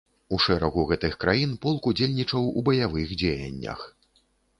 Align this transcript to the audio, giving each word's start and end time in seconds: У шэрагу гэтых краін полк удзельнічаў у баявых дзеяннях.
У 0.35 0.37
шэрагу 0.43 0.85
гэтых 0.91 1.17
краін 1.23 1.51
полк 1.65 1.89
удзельнічаў 1.91 2.47
у 2.61 2.63
баявых 2.71 3.13
дзеяннях. 3.23 3.85